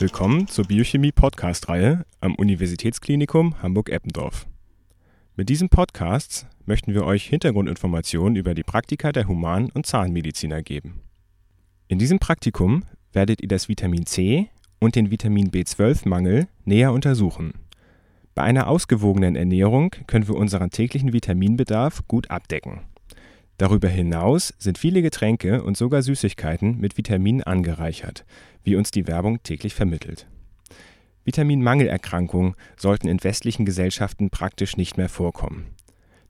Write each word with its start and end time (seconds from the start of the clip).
Willkommen 0.00 0.48
zur 0.48 0.64
Biochemie-Podcast-Reihe 0.64 2.06
am 2.22 2.34
Universitätsklinikum 2.36 3.62
Hamburg-Eppendorf. 3.62 4.46
Mit 5.36 5.50
diesem 5.50 5.68
Podcast 5.68 6.46
möchten 6.64 6.94
wir 6.94 7.04
euch 7.04 7.26
Hintergrundinformationen 7.26 8.36
über 8.36 8.54
die 8.54 8.62
Praktika 8.62 9.12
der 9.12 9.28
Human- 9.28 9.70
und 9.70 9.84
Zahnmediziner 9.84 10.62
geben. 10.62 11.02
In 11.86 11.98
diesem 11.98 12.18
Praktikum 12.18 12.84
werdet 13.12 13.42
ihr 13.42 13.48
das 13.48 13.68
Vitamin 13.68 14.06
C 14.06 14.48
und 14.78 14.96
den 14.96 15.10
Vitamin 15.10 15.50
B12-Mangel 15.50 16.48
näher 16.64 16.94
untersuchen. 16.94 17.52
Bei 18.34 18.42
einer 18.42 18.68
ausgewogenen 18.68 19.36
Ernährung 19.36 19.90
können 20.06 20.26
wir 20.26 20.36
unseren 20.36 20.70
täglichen 20.70 21.12
Vitaminbedarf 21.12 22.08
gut 22.08 22.30
abdecken. 22.30 22.80
Darüber 23.60 23.88
hinaus 23.88 24.54
sind 24.58 24.78
viele 24.78 25.02
Getränke 25.02 25.62
und 25.62 25.76
sogar 25.76 26.00
Süßigkeiten 26.00 26.78
mit 26.78 26.96
Vitaminen 26.96 27.42
angereichert, 27.42 28.24
wie 28.64 28.74
uns 28.74 28.90
die 28.90 29.06
Werbung 29.06 29.42
täglich 29.42 29.74
vermittelt. 29.74 30.26
Vitaminmangelerkrankungen 31.26 32.54
sollten 32.78 33.06
in 33.06 33.22
westlichen 33.22 33.66
Gesellschaften 33.66 34.30
praktisch 34.30 34.78
nicht 34.78 34.96
mehr 34.96 35.10
vorkommen. 35.10 35.66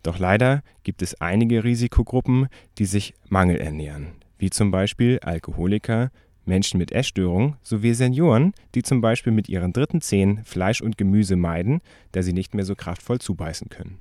Doch 0.03 0.19
leider 0.19 0.65
gibt 0.83 1.03
es 1.03 1.21
einige 1.21 1.63
Risikogruppen, 1.63 2.49
die 2.79 2.87
sich 2.87 3.15
mangelernähren, 3.29 4.09
wie 4.39 4.51
zum 4.51 4.73
Beispiel 4.73 5.21
Alkoholiker, 5.23 6.11
Menschen 6.47 6.79
mit 6.79 6.91
Essstörungen 6.91 7.55
sowie 7.63 7.95
Senioren, 7.95 8.55
die 8.75 8.83
zum 8.83 9.01
Beispiel 9.01 9.33
mit 9.33 9.49
ihren 9.49 9.73
dritten 9.73 10.01
Zähnen 10.01 10.43
Fleisch 10.43 10.81
und 10.81 10.99
Gemüse 10.99 11.37
meiden, 11.37 11.81
da 12.11 12.25
sie 12.25 12.33
nicht 12.33 12.55
mehr 12.55 12.65
so 12.65 12.75
kraftvoll 12.75 13.21
zubeißen 13.21 13.69
können. 13.69 14.01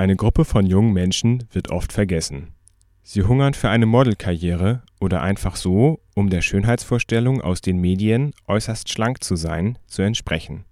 Eine 0.00 0.14
Gruppe 0.14 0.44
von 0.44 0.64
jungen 0.64 0.92
Menschen 0.92 1.48
wird 1.50 1.72
oft 1.72 1.92
vergessen. 1.92 2.52
Sie 3.02 3.24
hungern 3.24 3.52
für 3.52 3.68
eine 3.68 3.84
Modelkarriere 3.84 4.82
oder 5.00 5.22
einfach 5.22 5.56
so, 5.56 5.98
um 6.14 6.30
der 6.30 6.40
Schönheitsvorstellung 6.40 7.40
aus 7.40 7.62
den 7.62 7.80
Medien, 7.80 8.32
äußerst 8.46 8.88
schlank 8.88 9.24
zu 9.24 9.34
sein, 9.34 9.76
zu 9.88 10.02
entsprechen. 10.02 10.64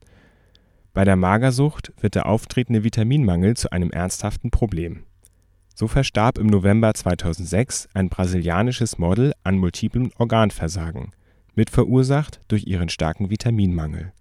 Bei 0.95 1.05
der 1.05 1.17
Magersucht 1.17 1.92
wird 2.00 2.15
der 2.15 2.27
auftretende 2.27 2.84
Vitaminmangel 2.84 3.56
zu 3.56 3.73
einem 3.73 3.91
ernsthaften 3.91 4.53
Problem. 4.53 5.03
So 5.75 5.89
verstarb 5.89 6.39
im 6.39 6.47
November 6.47 6.95
2006 6.95 7.89
ein 7.95 8.09
brasilianisches 8.09 8.97
Model 8.97 9.33
an 9.43 9.59
multiplem 9.59 10.12
Organversagen, 10.19 11.11
mitverursacht 11.56 12.43
durch 12.47 12.69
ihren 12.69 12.91
starken 12.91 13.28
Vitaminmangel. 13.28 14.12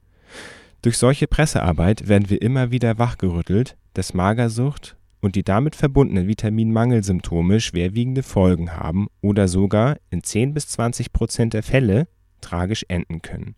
Durch 0.82 0.98
solche 0.98 1.28
Pressearbeit 1.28 2.08
werden 2.08 2.32
wir 2.32 2.42
immer 2.42 2.72
wieder 2.72 2.98
wachgerüttelt, 2.98 3.78
dass 3.96 4.14
Magersucht 4.14 4.95
und 5.26 5.36
die 5.36 5.44
damit 5.44 5.76
verbundenen 5.76 6.28
Vitaminmangelsymptome 6.28 7.60
schwerwiegende 7.60 8.22
Folgen 8.22 8.74
haben 8.74 9.08
oder 9.22 9.48
sogar 9.48 9.98
in 10.12 10.22
10 10.22 10.54
bis 10.54 10.68
20 10.68 11.14
Prozent 11.14 11.56
der 11.56 11.64
Fälle 11.64 12.08
tragisch 12.42 12.86
enden 12.90 13.24
können. 13.24 13.56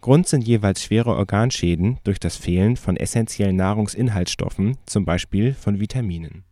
Grund 0.00 0.26
sind 0.26 0.42
jeweils 0.42 0.82
schwere 0.82 1.14
Organschäden 1.14 1.98
durch 2.02 2.18
das 2.18 2.36
Fehlen 2.36 2.74
von 2.76 2.96
essentiellen 2.96 3.54
Nahrungsinhaltsstoffen, 3.54 4.78
zum 4.84 5.04
Beispiel 5.04 5.54
von 5.54 5.78
Vitaminen. 5.78 6.42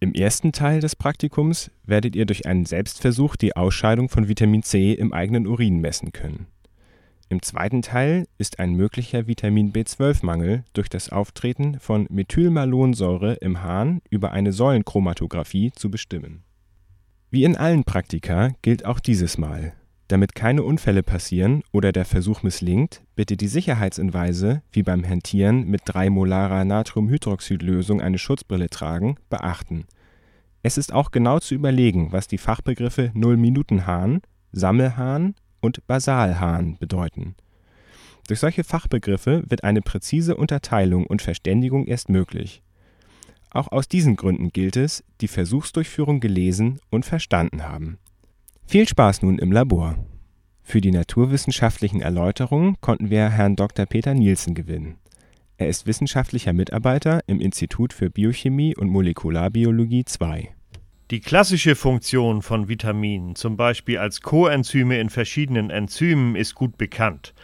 Im 0.00 0.14
ersten 0.14 0.52
Teil 0.52 0.80
des 0.80 0.96
Praktikums 0.96 1.70
werdet 1.84 2.16
ihr 2.16 2.24
durch 2.24 2.46
einen 2.46 2.64
Selbstversuch 2.64 3.36
die 3.36 3.56
Ausscheidung 3.56 4.08
von 4.08 4.26
Vitamin 4.26 4.62
C 4.62 4.94
im 4.94 5.12
eigenen 5.12 5.46
Urin 5.46 5.80
messen 5.80 6.12
können 6.12 6.46
im 7.30 7.42
zweiten 7.42 7.80
Teil 7.80 8.26
ist 8.38 8.58
ein 8.58 8.74
möglicher 8.74 9.28
Vitamin-B12-Mangel 9.28 10.64
durch 10.72 10.88
das 10.88 11.10
Auftreten 11.10 11.78
von 11.78 12.08
Methylmalonsäure 12.10 13.34
im 13.34 13.62
Harn 13.62 14.02
über 14.10 14.32
eine 14.32 14.52
Säulenchromatographie 14.52 15.70
zu 15.76 15.92
bestimmen. 15.92 16.42
Wie 17.30 17.44
in 17.44 17.56
allen 17.56 17.84
Praktika 17.84 18.50
gilt 18.62 18.84
auch 18.84 18.98
dieses 18.98 19.38
Mal: 19.38 19.74
Damit 20.08 20.34
keine 20.34 20.64
Unfälle 20.64 21.04
passieren 21.04 21.62
oder 21.70 21.92
der 21.92 22.04
Versuch 22.04 22.42
misslingt, 22.42 23.02
bitte 23.14 23.36
die 23.36 23.46
Sicherheitshinweise 23.46 24.62
wie 24.72 24.82
beim 24.82 25.08
Hantieren 25.08 25.68
mit 25.68 25.82
3-molarer 25.82 26.64
Natriumhydroxid-Lösung 26.64 28.00
eine 28.00 28.18
Schutzbrille 28.18 28.70
tragen 28.70 29.14
beachten. 29.28 29.84
Es 30.64 30.76
ist 30.76 30.92
auch 30.92 31.12
genau 31.12 31.38
zu 31.38 31.54
überlegen, 31.54 32.10
was 32.10 32.26
die 32.26 32.38
Fachbegriffe 32.38 33.12
Null-Minuten-Hahn, 33.14 34.20
Sammelhahn 34.50 35.36
und 35.60 35.86
Basalhahn 35.86 36.76
bedeuten. 36.78 37.34
Durch 38.28 38.40
solche 38.40 38.64
Fachbegriffe 38.64 39.42
wird 39.48 39.64
eine 39.64 39.82
präzise 39.82 40.36
Unterteilung 40.36 41.06
und 41.06 41.22
Verständigung 41.22 41.86
erst 41.86 42.08
möglich. 42.08 42.62
Auch 43.50 43.72
aus 43.72 43.88
diesen 43.88 44.14
Gründen 44.16 44.50
gilt 44.50 44.76
es, 44.76 45.02
die 45.20 45.28
Versuchsdurchführung 45.28 46.20
gelesen 46.20 46.78
und 46.90 47.04
verstanden 47.04 47.64
haben. 47.64 47.98
Viel 48.66 48.86
Spaß 48.86 49.22
nun 49.22 49.38
im 49.38 49.50
Labor. 49.50 49.96
Für 50.62 50.80
die 50.80 50.92
naturwissenschaftlichen 50.92 52.00
Erläuterungen 52.00 52.76
konnten 52.80 53.10
wir 53.10 53.28
Herrn 53.28 53.56
Dr. 53.56 53.86
Peter 53.86 54.14
Nielsen 54.14 54.54
gewinnen. 54.54 54.98
Er 55.56 55.68
ist 55.68 55.86
wissenschaftlicher 55.86 56.52
Mitarbeiter 56.52 57.20
im 57.26 57.40
Institut 57.40 57.92
für 57.92 58.08
Biochemie 58.08 58.76
und 58.76 58.88
Molekularbiologie 58.88 60.04
II 60.20 60.50
die 61.10 61.20
klassische 61.20 61.74
Funktion 61.74 62.40
von 62.40 62.68
Vitaminen, 62.68 63.34
zum 63.34 63.56
Beispiel 63.56 63.98
als 63.98 64.20
Coenzyme 64.20 65.00
in 65.00 65.10
verschiedenen 65.10 65.68
Enzymen, 65.70 66.36
ist 66.36 66.54
gut 66.54 66.78
bekannt, 66.78 67.34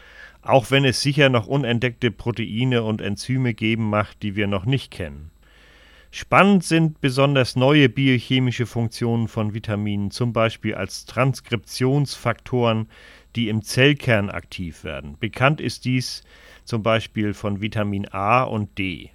auch 0.43 0.71
wenn 0.71 0.85
es 0.85 1.03
sicher 1.03 1.31
noch 1.31 1.49
unentdeckte 1.49 2.13
Proteine 2.13 2.85
und 2.85 3.01
Enzyme 3.01 3.55
geben 3.55 3.91
macht, 3.91 4.23
die 4.23 4.37
wir 4.37 4.47
noch 4.47 4.67
nicht 4.67 4.93
kennen. 4.93 5.33
Spannend 6.13 6.63
sind 6.63 7.01
besonders 7.01 7.57
neue 7.57 7.89
biochemische 7.89 8.67
Funktionen 8.67 9.27
von 9.27 9.53
Vitaminen, 9.53 10.13
zum 10.13 10.33
Beispiel 10.33 10.77
als 10.77 11.05
Transkriptionsfaktoren, 11.05 12.89
die 13.35 13.49
im 13.49 13.63
Zellkern 13.63 14.31
aktiv 14.31 14.85
werden. 14.85 15.17
Bekannt 15.19 15.61
ist 15.61 15.85
dies 15.85 16.23
zum 16.65 16.85
Beispiel 16.85 17.35
von 17.35 17.61
Vitamin 17.61 18.07
A 18.13 18.45
und 18.45 18.79
D. 18.79 19.11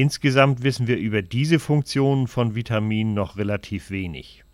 Insgesamt 0.00 0.62
wissen 0.62 0.86
wir 0.86 0.96
über 0.96 1.20
diese 1.20 1.58
Funktionen 1.58 2.26
von 2.26 2.54
Vitaminen 2.54 3.12
noch 3.12 3.36
relativ 3.36 3.90
wenig. 3.90 4.44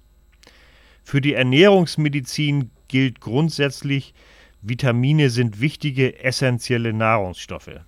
Für 1.04 1.20
die 1.20 1.34
Ernährungsmedizin 1.34 2.72
gilt 2.88 3.20
grundsätzlich, 3.20 4.12
Vitamine 4.60 5.30
sind 5.30 5.60
wichtige 5.60 6.18
essentielle 6.18 6.92
Nahrungsstoffe. 6.92 7.78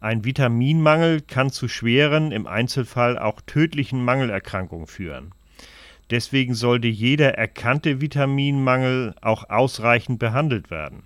Ein 0.00 0.24
Vitaminmangel 0.24 1.20
kann 1.20 1.52
zu 1.52 1.68
schweren, 1.68 2.32
im 2.32 2.48
Einzelfall 2.48 3.16
auch 3.16 3.40
tödlichen 3.42 4.04
Mangelerkrankungen 4.04 4.88
führen. 4.88 5.30
Deswegen 6.10 6.54
sollte 6.54 6.88
jeder 6.88 7.34
erkannte 7.34 8.00
Vitaminmangel 8.00 9.14
auch 9.20 9.48
ausreichend 9.48 10.18
behandelt 10.18 10.72
werden. 10.72 11.04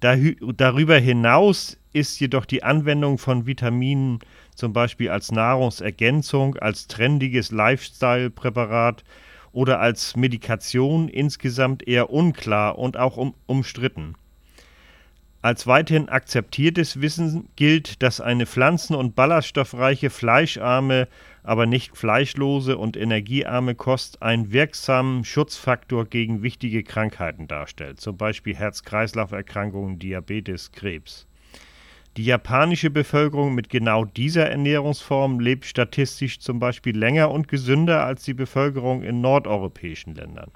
Darüber 0.00 0.98
hinaus 0.98 1.78
ist 1.94 2.20
jedoch 2.20 2.44
die 2.44 2.62
Anwendung 2.62 3.16
von 3.16 3.46
Vitaminen 3.46 4.18
zum 4.54 4.72
Beispiel 4.72 5.10
als 5.10 5.32
Nahrungsergänzung, 5.32 6.56
als 6.56 6.86
trendiges 6.86 7.50
Lifestyle-Präparat 7.50 9.04
oder 9.52 9.80
als 9.80 10.16
Medikation 10.16 11.08
insgesamt 11.08 11.86
eher 11.86 12.10
unklar 12.10 12.78
und 12.78 12.96
auch 12.96 13.16
um, 13.16 13.34
umstritten. 13.46 14.14
Als 15.44 15.66
weiterhin 15.66 16.08
akzeptiertes 16.08 17.02
Wissen 17.02 17.50
gilt, 17.54 18.02
dass 18.02 18.22
eine 18.22 18.46
pflanzen- 18.46 18.96
und 18.96 19.14
ballaststoffreiche, 19.14 20.08
fleischarme, 20.08 21.06
aber 21.42 21.66
nicht 21.66 21.98
fleischlose 21.98 22.78
und 22.78 22.96
energiearme 22.96 23.74
Kost 23.74 24.22
einen 24.22 24.52
wirksamen 24.52 25.22
Schutzfaktor 25.22 26.06
gegen 26.06 26.42
wichtige 26.42 26.82
Krankheiten 26.82 27.46
darstellt, 27.46 28.00
zum 28.00 28.16
Beispiel 28.16 28.56
Herz-Kreislauf-Erkrankungen, 28.56 29.98
Diabetes, 29.98 30.72
Krebs. 30.72 31.26
Die 32.16 32.24
japanische 32.24 32.90
Bevölkerung 32.90 33.56
mit 33.56 33.68
genau 33.68 34.04
dieser 34.04 34.48
Ernährungsform 34.48 35.40
lebt 35.40 35.64
statistisch 35.64 36.38
zum 36.38 36.60
Beispiel 36.60 36.96
länger 36.96 37.30
und 37.32 37.48
gesünder 37.48 38.04
als 38.04 38.22
die 38.22 38.34
Bevölkerung 38.34 39.02
in 39.02 39.20
nordeuropäischen 39.20 40.14
Ländern. 40.14 40.52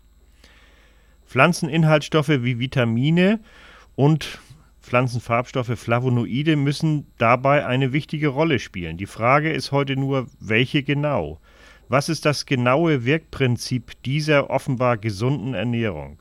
Pflanzeninhaltsstoffe 1.26 2.28
wie 2.28 2.60
Vitamine 2.60 3.40
und 3.96 4.38
Pflanzenfarbstoffe 4.80 5.78
Flavonoide 5.78 6.56
müssen 6.56 7.06
dabei 7.18 7.66
eine 7.66 7.92
wichtige 7.92 8.28
Rolle 8.28 8.60
spielen. 8.60 8.96
Die 8.96 9.06
Frage 9.06 9.52
ist 9.52 9.72
heute 9.72 9.96
nur, 9.96 10.28
welche 10.38 10.84
genau? 10.84 11.40
Was 11.88 12.08
ist 12.08 12.24
das 12.24 12.46
genaue 12.46 13.04
Wirkprinzip 13.04 14.00
dieser 14.04 14.48
offenbar 14.48 14.96
gesunden 14.96 15.54
Ernährung? 15.54 16.18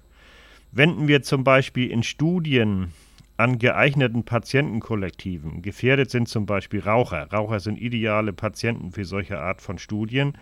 Wenden 0.72 1.08
wir 1.08 1.22
zum 1.22 1.44
Beispiel 1.44 1.92
in 1.92 2.04
Studien 2.04 2.92
an 3.38 3.60
geeigneten 3.60 4.24
Patientenkollektiven. 4.24 5.62
Gefährdet 5.62 6.10
sind 6.10 6.28
zum 6.28 6.48
Beispiel 6.48 6.80
Raucher. 6.80 7.32
Raucher 7.32 7.60
sind 7.60 7.80
ideale 7.80 8.34
Patienten 8.34 8.92
für 8.92 9.06
solche 9.06 9.40
Art 9.40 9.62
von 9.62 9.78
Studien. 9.78 10.34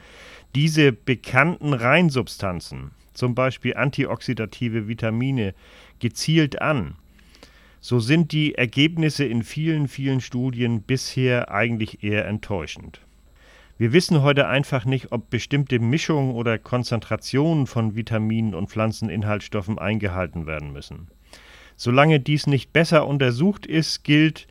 Diese 0.55 0.93
bekannten 0.93 1.73
Reinsubstanzen, 1.73 2.91
zum 3.13 3.35
Beispiel 3.35 3.75
antioxidative 3.75 4.87
Vitamine, 4.87 5.53
gezielt 5.99 6.61
an. 6.61 6.95
So 7.81 7.99
sind 7.99 8.31
die 8.31 8.55
Ergebnisse 8.55 9.25
in 9.25 9.43
vielen, 9.43 9.87
vielen 9.87 10.21
Studien 10.21 10.81
bisher 10.81 11.51
eigentlich 11.51 12.03
eher 12.03 12.25
enttäuschend. 12.25 13.01
Wir 13.77 13.91
wissen 13.91 14.21
heute 14.21 14.47
einfach 14.47 14.85
nicht, 14.85 15.11
ob 15.11 15.29
bestimmte 15.29 15.79
Mischungen 15.79 16.33
oder 16.33 16.57
Konzentrationen 16.57 17.67
von 17.67 17.93
Vitaminen 17.93 18.55
und 18.55 18.69
Pflanzeninhaltsstoffen 18.69 19.77
eingehalten 19.77 20.47
werden 20.47 20.71
müssen. 20.71 21.09
Solange 21.75 22.19
dies 22.19 22.47
nicht 22.47 22.73
besser 22.73 23.07
untersucht 23.07 23.65
ist, 23.65 24.03
gilt, 24.03 24.47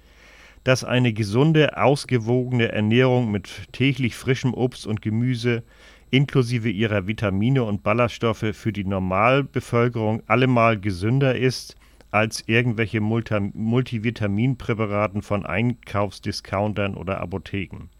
dass 0.64 0.84
eine 0.84 1.12
gesunde, 1.12 1.76
ausgewogene 1.76 2.72
Ernährung 2.72 3.30
mit 3.30 3.72
täglich 3.72 4.14
frischem 4.16 4.54
Obst 4.54 4.86
und 4.86 5.02
Gemüse 5.02 5.62
inklusive 6.10 6.70
ihrer 6.70 7.06
Vitamine 7.06 7.64
und 7.64 7.82
Ballaststoffe 7.82 8.46
für 8.52 8.72
die 8.72 8.84
Normalbevölkerung 8.84 10.22
allemal 10.26 10.78
gesünder 10.78 11.36
ist 11.36 11.76
als 12.10 12.44
irgendwelche 12.46 13.00
Multi 13.00 13.50
Multivitaminpräparaten 13.52 15.22
von 15.22 15.44
Einkaufsdiscountern 15.44 16.94
oder 16.94 17.20
Apotheken. 17.20 17.90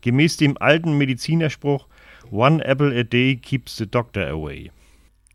Gemäß 0.00 0.36
dem 0.36 0.58
alten 0.58 0.98
Medizinerspruch 0.98 1.86
One 2.30 2.64
apple 2.64 2.98
a 2.98 3.04
day 3.04 3.36
keeps 3.36 3.76
the 3.76 3.86
doctor 3.86 4.26
away. 4.26 4.72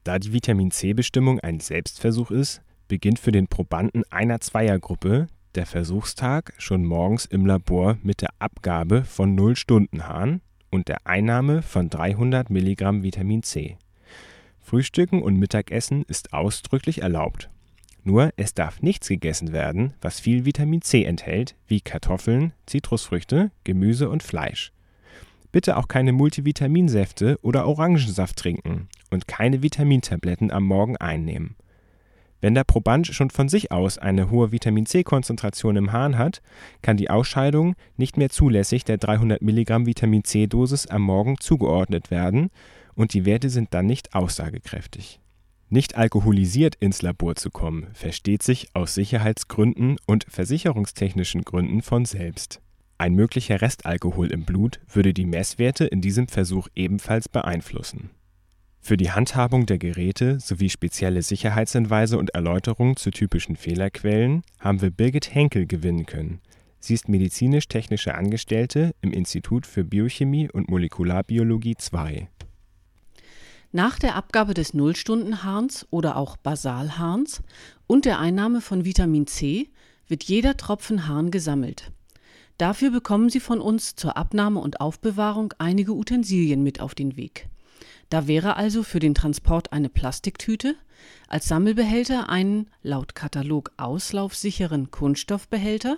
Da 0.03 0.19
die 0.19 0.33
Vitamin 0.33 0.71
C-Bestimmung 0.71 1.39
ein 1.39 1.59
Selbstversuch 1.59 2.31
ist, 2.31 2.61
beginnt 2.89 3.19
für 3.19 3.31
den 3.31 3.47
Probanden 3.47 4.03
einer 4.09 4.41
Zweiergruppe 4.41 5.27
der 5.55 5.65
Versuchstag 5.65 6.53
schon 6.57 6.83
morgens 6.83 7.25
im 7.25 7.45
Labor 7.45 7.97
mit 8.03 8.21
der 8.21 8.31
Abgabe 8.39 9.05
von 9.05 9.39
0-Stunden-Hahn 9.39 10.41
und 10.69 10.89
der 10.89 11.07
Einnahme 11.07 11.61
von 11.61 11.89
300 11.89 12.49
Milligramm 12.49 13.03
Vitamin 13.03 13.43
C. 13.43 13.77
Frühstücken 14.59 15.23
und 15.23 15.37
Mittagessen 15.37 16.03
ist 16.07 16.33
ausdrücklich 16.33 17.01
erlaubt. 17.01 17.49
Nur 18.03 18.31
es 18.37 18.53
darf 18.53 18.81
nichts 18.81 19.07
gegessen 19.07 19.53
werden, 19.53 19.93
was 20.01 20.19
viel 20.19 20.45
Vitamin 20.45 20.81
C 20.81 21.03
enthält, 21.03 21.55
wie 21.67 21.81
Kartoffeln, 21.81 22.53
Zitrusfrüchte, 22.65 23.51
Gemüse 23.63 24.09
und 24.09 24.23
Fleisch. 24.23 24.71
Bitte 25.51 25.77
auch 25.77 25.87
keine 25.87 26.13
Multivitaminsäfte 26.13 27.39
oder 27.41 27.67
Orangensaft 27.67 28.37
trinken 28.37 28.87
und 29.09 29.27
keine 29.27 29.63
Vitamintabletten 29.63 30.51
am 30.51 30.63
Morgen 30.63 30.97
einnehmen. 30.97 31.55
Wenn 32.41 32.55
der 32.55 32.63
Proband 32.63 33.07
schon 33.07 33.29
von 33.29 33.49
sich 33.49 33.71
aus 33.71 33.97
eine 33.97 34.29
hohe 34.29 34.51
Vitamin-C-Konzentration 34.51 35.75
im 35.75 35.91
Harn 35.91 36.17
hat, 36.17 36.41
kann 36.81 36.95
die 36.95 37.09
Ausscheidung 37.09 37.75
nicht 37.97 38.17
mehr 38.17 38.29
zulässig 38.29 38.85
der 38.85 38.97
300 38.97 39.41
Milligramm 39.41 39.85
Vitamin-C-Dosis 39.85 40.87
am 40.87 41.01
Morgen 41.01 41.37
zugeordnet 41.39 42.11
werden 42.11 42.49
und 42.95 43.13
die 43.13 43.25
Werte 43.25 43.49
sind 43.49 43.73
dann 43.73 43.85
nicht 43.85 44.15
aussagekräftig. 44.15 45.19
Nicht 45.67 45.95
alkoholisiert 45.97 46.75
ins 46.75 47.01
Labor 47.01 47.35
zu 47.35 47.51
kommen, 47.51 47.87
versteht 47.93 48.41
sich 48.41 48.69
aus 48.73 48.95
Sicherheitsgründen 48.95 49.97
und 50.07 50.25
versicherungstechnischen 50.29 51.43
Gründen 51.43 51.81
von 51.81 52.05
selbst. 52.05 52.61
Ein 52.97 53.13
möglicher 53.13 53.61
Restalkohol 53.61 54.31
im 54.31 54.45
Blut 54.45 54.79
würde 54.91 55.13
die 55.13 55.25
Messwerte 55.25 55.85
in 55.85 56.01
diesem 56.01 56.27
Versuch 56.27 56.67
ebenfalls 56.75 57.29
beeinflussen 57.29 58.09
für 58.81 58.97
die 58.97 59.11
Handhabung 59.11 59.65
der 59.65 59.77
Geräte 59.77 60.39
sowie 60.39 60.69
spezielle 60.69 61.21
Sicherheitshinweise 61.21 62.17
und 62.17 62.31
Erläuterungen 62.31 62.95
zu 62.95 63.11
typischen 63.11 63.55
Fehlerquellen 63.55 64.41
haben 64.59 64.81
wir 64.81 64.89
Birgit 64.89 65.33
Henkel 65.33 65.67
gewinnen 65.67 66.05
können. 66.05 66.39
Sie 66.79 66.93
ist 66.93 67.09
medizinisch-technische 67.09 68.15
Angestellte 68.15 68.95
im 69.01 69.11
Institut 69.11 69.67
für 69.67 69.83
Biochemie 69.83 70.49
und 70.49 70.69
Molekularbiologie 70.69 71.75
II. 71.93 72.27
Nach 73.71 73.99
der 73.99 74.15
Abgabe 74.15 74.53
des 74.53 74.73
Nullstundenharns 74.73 75.85
oder 75.91 76.15
auch 76.15 76.37
Basalharns 76.37 77.43
und 77.85 78.05
der 78.05 78.19
Einnahme 78.19 78.61
von 78.61 78.85
Vitamin 78.85 79.27
C 79.27 79.69
wird 80.07 80.23
jeder 80.23 80.57
Tropfen 80.57 81.07
Harn 81.07 81.29
gesammelt. 81.29 81.91
Dafür 82.57 82.91
bekommen 82.91 83.29
Sie 83.29 83.39
von 83.39 83.61
uns 83.61 83.95
zur 83.95 84.17
Abnahme 84.17 84.59
und 84.59 84.81
Aufbewahrung 84.81 85.53
einige 85.59 85.93
Utensilien 85.93 86.63
mit 86.63 86.79
auf 86.79 86.95
den 86.95 87.15
Weg. 87.15 87.47
Da 88.09 88.27
wäre 88.27 88.55
also 88.55 88.83
für 88.83 88.99
den 88.99 89.13
Transport 89.13 89.71
eine 89.71 89.89
Plastiktüte, 89.89 90.75
als 91.27 91.47
Sammelbehälter 91.47 92.29
einen 92.29 92.69
laut 92.81 93.13
Katalog 93.13 93.71
auslaufsicheren 93.77 94.89
Kunststoffbehälter 94.89 95.97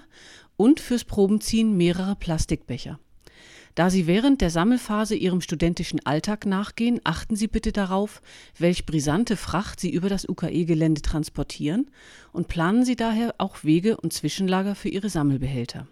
und 0.58 0.80
fürs 0.80 1.06
Probenziehen 1.06 1.78
mehrere 1.78 2.16
Plastikbecher. 2.16 3.00
Da 3.76 3.90
Sie 3.90 4.06
während 4.06 4.42
der 4.42 4.50
Sammelphase 4.50 5.16
Ihrem 5.16 5.40
studentischen 5.40 6.06
Alltag 6.06 6.46
nachgehen, 6.46 7.00
achten 7.06 7.38
Sie 7.38 7.48
bitte 7.48 7.72
darauf, 7.72 8.22
welch 8.58 8.86
brisante 8.86 9.38
Fracht 9.38 9.80
Sie 9.80 9.90
über 9.90 10.10
das 10.10 10.28
UKE-Gelände 10.28 11.02
transportieren 11.02 11.90
und 12.34 12.50
planen 12.50 12.84
Sie 12.84 12.98
daher 12.98 13.36
auch 13.38 13.64
Wege 13.64 13.96
und 13.96 14.12
Zwischenlager 14.12 14.76
für 14.76 14.90
Ihre 14.90 15.10
Sammelbehälter. 15.10 15.88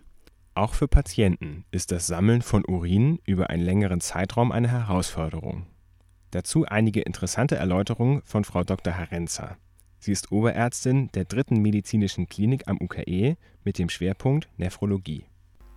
Auch 0.55 0.73
für 0.73 0.89
Patienten 0.89 1.63
ist 1.71 1.93
das 1.93 2.07
Sammeln 2.07 2.41
von 2.41 2.65
Urin 2.65 3.19
über 3.23 3.49
einen 3.49 3.63
längeren 3.63 4.01
Zeitraum 4.01 4.51
eine 4.51 4.67
Herausforderung. 4.67 5.65
Dazu 6.31 6.65
einige 6.65 7.01
interessante 7.01 7.55
Erläuterungen 7.55 8.21
von 8.23 8.43
Frau 8.43 8.63
Dr. 8.63 8.95
Harenza. 8.95 9.57
Sie 9.99 10.11
ist 10.11 10.31
Oberärztin 10.31 11.09
der 11.13 11.25
dritten 11.25 11.61
medizinischen 11.61 12.27
Klinik 12.27 12.67
am 12.67 12.79
UKE 12.79 13.35
mit 13.63 13.79
dem 13.79 13.89
Schwerpunkt 13.89 14.47
Nephrologie. 14.57 15.25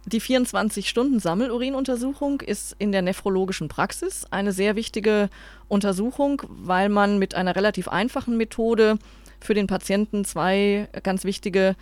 Die 0.05 0.21
24-Stunden-Sammelurinuntersuchung 0.21 2.41
ist 2.41 2.75
in 2.79 2.93
der 2.93 3.03
nephrologischen 3.03 3.69
Praxis 3.69 4.27
eine 4.31 4.53
sehr 4.53 4.77
wichtige 4.77 5.29
Untersuchung, 5.69 6.43
weil 6.49 6.89
man 6.89 7.19
mit 7.19 7.35
einer 7.35 7.57
relativ 7.57 7.89
einfachen 7.89 8.37
Methode 8.37 8.99
für 9.41 9.55
den 9.55 9.69
Patienten 9.69 10.25
zwei 10.25 10.89
ganz 11.03 11.25
wichtige 11.25 11.77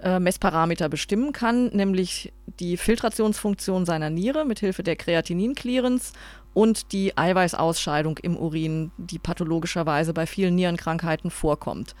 äh, 0.00 0.18
Messparameter 0.18 0.88
bestimmen 0.88 1.32
kann, 1.32 1.68
nämlich 1.68 2.32
die 2.60 2.76
Filtrationsfunktion 2.76 3.86
seiner 3.86 4.10
Niere 4.10 4.44
mithilfe 4.44 4.82
der 4.82 4.96
Kreatinin-Clearance 4.96 6.12
und 6.56 6.92
die 6.92 7.18
Eiweißausscheidung 7.18 8.16
im 8.22 8.34
Urin, 8.34 8.90
die 8.96 9.18
pathologischerweise 9.18 10.14
bei 10.14 10.26
vielen 10.26 10.54
Nierenkrankheiten 10.54 11.30
vorkommt. 11.30 11.94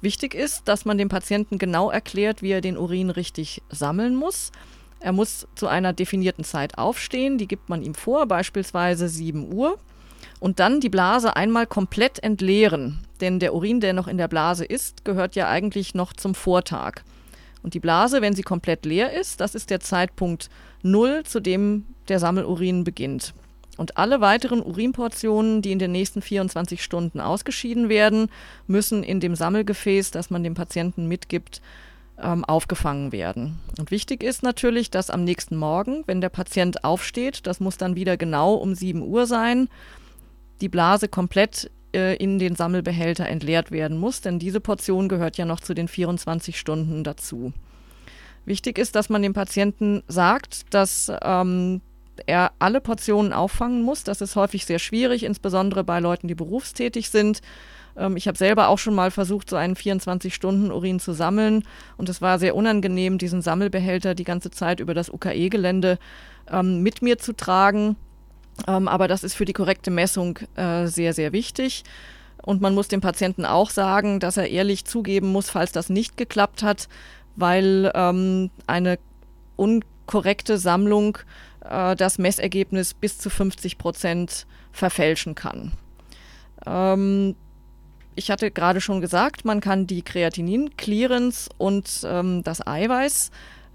Wichtig 0.00 0.34
ist, 0.34 0.68
dass 0.68 0.86
man 0.86 0.96
dem 0.96 1.10
Patienten 1.10 1.58
genau 1.58 1.90
erklärt, 1.90 2.40
wie 2.40 2.52
er 2.52 2.62
den 2.62 2.78
Urin 2.78 3.10
richtig 3.10 3.60
sammeln 3.68 4.16
muss. 4.16 4.52
Er 5.00 5.12
muss 5.12 5.46
zu 5.54 5.66
einer 5.66 5.92
definierten 5.92 6.44
Zeit 6.44 6.78
aufstehen, 6.78 7.36
die 7.36 7.46
gibt 7.46 7.68
man 7.68 7.82
ihm 7.82 7.94
vor, 7.94 8.24
beispielsweise 8.24 9.06
7 9.06 9.52
Uhr, 9.52 9.78
und 10.38 10.60
dann 10.60 10.80
die 10.80 10.88
Blase 10.88 11.36
einmal 11.36 11.66
komplett 11.66 12.22
entleeren, 12.22 13.00
denn 13.20 13.38
der 13.38 13.54
Urin, 13.54 13.80
der 13.80 13.92
noch 13.92 14.08
in 14.08 14.16
der 14.16 14.28
Blase 14.28 14.64
ist, 14.64 15.04
gehört 15.04 15.36
ja 15.36 15.50
eigentlich 15.50 15.92
noch 15.92 16.14
zum 16.14 16.34
Vortag. 16.34 17.02
Und 17.62 17.74
die 17.74 17.80
Blase, 17.80 18.22
wenn 18.22 18.34
sie 18.34 18.42
komplett 18.42 18.86
leer 18.86 19.12
ist, 19.12 19.42
das 19.42 19.54
ist 19.54 19.68
der 19.68 19.80
Zeitpunkt 19.80 20.48
0, 20.82 21.24
zu 21.24 21.40
dem 21.40 21.84
der 22.08 22.18
Sammelurin 22.18 22.82
beginnt. 22.82 23.34
Und 23.80 23.96
alle 23.96 24.20
weiteren 24.20 24.62
Urinportionen, 24.62 25.62
die 25.62 25.72
in 25.72 25.78
den 25.78 25.90
nächsten 25.90 26.20
24 26.20 26.82
Stunden 26.82 27.18
ausgeschieden 27.18 27.88
werden, 27.88 28.28
müssen 28.66 29.02
in 29.02 29.20
dem 29.20 29.34
Sammelgefäß, 29.34 30.10
das 30.10 30.28
man 30.28 30.44
dem 30.44 30.52
Patienten 30.52 31.08
mitgibt, 31.08 31.62
ähm, 32.22 32.44
aufgefangen 32.44 33.10
werden. 33.10 33.58
Und 33.78 33.90
wichtig 33.90 34.22
ist 34.22 34.42
natürlich, 34.42 34.90
dass 34.90 35.08
am 35.08 35.24
nächsten 35.24 35.56
Morgen, 35.56 36.04
wenn 36.04 36.20
der 36.20 36.28
Patient 36.28 36.84
aufsteht, 36.84 37.46
das 37.46 37.58
muss 37.58 37.78
dann 37.78 37.96
wieder 37.96 38.18
genau 38.18 38.52
um 38.52 38.74
7 38.74 39.00
Uhr 39.00 39.26
sein, 39.26 39.70
die 40.60 40.68
Blase 40.68 41.08
komplett 41.08 41.70
äh, 41.94 42.16
in 42.16 42.38
den 42.38 42.56
Sammelbehälter 42.56 43.26
entleert 43.26 43.70
werden 43.70 43.96
muss, 43.96 44.20
denn 44.20 44.38
diese 44.38 44.60
Portion 44.60 45.08
gehört 45.08 45.38
ja 45.38 45.46
noch 45.46 45.60
zu 45.60 45.72
den 45.72 45.88
24 45.88 46.60
Stunden 46.60 47.02
dazu. 47.02 47.54
Wichtig 48.44 48.76
ist, 48.76 48.94
dass 48.94 49.08
man 49.08 49.22
dem 49.22 49.32
Patienten 49.32 50.02
sagt, 50.06 50.74
dass 50.74 51.10
ähm, 51.22 51.80
er 52.26 52.52
alle 52.58 52.80
Portionen 52.80 53.32
auffangen 53.32 53.82
muss. 53.82 54.04
Das 54.04 54.20
ist 54.20 54.36
häufig 54.36 54.66
sehr 54.66 54.78
schwierig, 54.78 55.24
insbesondere 55.24 55.84
bei 55.84 56.00
Leuten, 56.00 56.28
die 56.28 56.34
berufstätig 56.34 57.10
sind. 57.10 57.40
Ähm, 57.96 58.16
ich 58.16 58.28
habe 58.28 58.38
selber 58.38 58.68
auch 58.68 58.78
schon 58.78 58.94
mal 58.94 59.10
versucht, 59.10 59.50
so 59.50 59.56
einen 59.56 59.74
24-Stunden-Urin 59.74 61.00
zu 61.00 61.12
sammeln. 61.12 61.64
Und 61.96 62.08
es 62.08 62.22
war 62.22 62.38
sehr 62.38 62.56
unangenehm, 62.56 63.18
diesen 63.18 63.42
Sammelbehälter 63.42 64.14
die 64.14 64.24
ganze 64.24 64.50
Zeit 64.50 64.80
über 64.80 64.94
das 64.94 65.10
UKE-Gelände 65.10 65.98
ähm, 66.50 66.82
mit 66.82 67.02
mir 67.02 67.18
zu 67.18 67.34
tragen. 67.34 67.96
Ähm, 68.66 68.88
aber 68.88 69.08
das 69.08 69.24
ist 69.24 69.34
für 69.34 69.44
die 69.44 69.52
korrekte 69.52 69.90
Messung 69.90 70.38
äh, 70.56 70.86
sehr, 70.86 71.14
sehr 71.14 71.32
wichtig. 71.32 71.84
Und 72.42 72.60
man 72.60 72.74
muss 72.74 72.88
dem 72.88 73.00
Patienten 73.00 73.44
auch 73.44 73.70
sagen, 73.70 74.18
dass 74.20 74.36
er 74.36 74.48
ehrlich 74.48 74.84
zugeben 74.84 75.30
muss, 75.30 75.50
falls 75.50 75.72
das 75.72 75.90
nicht 75.90 76.16
geklappt 76.16 76.62
hat, 76.62 76.88
weil 77.36 77.90
ähm, 77.94 78.50
eine 78.66 78.98
unkorrekte 79.56 80.58
Sammlung 80.58 81.18
äh, 81.68 81.96
das 81.96 82.18
Messergebnis 82.18 82.94
bis 82.94 83.18
zu 83.18 83.30
50 83.30 83.78
Prozent 83.78 84.46
verfälschen 84.72 85.34
kann. 85.34 85.72
Ähm, 86.66 87.34
ich 88.16 88.30
hatte 88.30 88.50
gerade 88.50 88.80
schon 88.80 89.00
gesagt, 89.00 89.44
man 89.44 89.60
kann 89.60 89.86
die 89.86 90.02
Kreatinin-Clearance 90.02 91.48
und 91.58 92.02
ähm, 92.04 92.42
das 92.42 92.66
Eiweiß 92.66 93.30